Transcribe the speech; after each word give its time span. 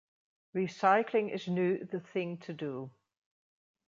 Recycling 0.55 1.31
is 1.31 1.45
nu 1.47 1.85
the 1.85 1.99
thing 1.99 2.39
to 2.39 2.53
do. 2.53 2.89